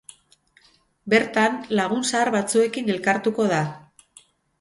Bertan, 1.13 1.59
lagun 1.79 2.01
zahar 2.11 2.31
batzuekin 2.37 2.89
elkartuko 2.95 3.47
da. 3.53 3.61